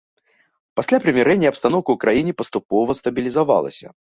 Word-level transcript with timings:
Пасля 0.79 0.97
прымірэння 1.03 1.47
абстаноўка 1.53 1.89
ў 1.95 2.05
краіне 2.07 2.33
паступова 2.41 2.91
стабілізавалася. 3.03 3.97